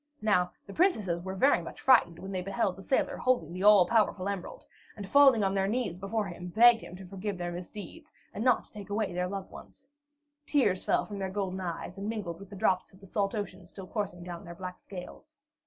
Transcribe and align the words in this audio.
Now, 0.23 0.51
the 0.65 0.73
princesses 0.73 1.21
were 1.23 1.35
very 1.35 1.61
much 1.61 1.79
frightened 1.79 2.17
when 2.17 2.31
they 2.31 2.41
beheld 2.41 2.75
the 2.75 2.81
sailor 2.81 3.17
holding 3.17 3.53
the 3.53 3.61
all 3.61 3.85
powerful 3.85 4.27
emerald, 4.27 4.65
and 4.97 5.07
falling 5.07 5.43
on 5.43 5.53
their 5.53 5.67
knees 5.67 5.99
before 5.99 6.25
him, 6.25 6.47
begged 6.47 6.81
him 6.81 6.95
to 6.95 7.05
forgive 7.05 7.37
their 7.37 7.51
misdeeds, 7.51 8.11
and 8.33 8.43
not 8.43 8.63
to 8.63 8.71
take 8.73 8.89
away 8.89 9.13
their 9.13 9.27
loved 9.27 9.51
ones. 9.51 9.85
Tears 10.47 10.83
fell 10.83 11.05
from 11.05 11.19
their 11.19 11.29
golden 11.29 11.59
eyes, 11.59 11.99
and 11.99 12.09
mingled 12.09 12.39
with 12.39 12.49
the 12.49 12.55
drops 12.55 12.91
of 12.91 12.99
the 12.99 13.05
salt 13.05 13.35
ocean 13.35 13.63
still 13.67 13.85
coursing 13.85 14.23
down 14.23 14.43
their 14.43 14.55
black 14.55 14.79
scales. 14.79 15.35